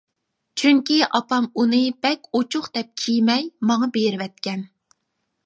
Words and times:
چۈنكى 0.61 0.95
ئاپام 1.17 1.49
ئۇنى 1.63 1.81
بەك 2.07 2.25
ئوچۇق 2.39 2.71
دەپ 2.79 2.91
كىيمەي، 3.03 3.47
ماڭا 3.73 3.93
بېرىۋەتكەن. 3.99 4.67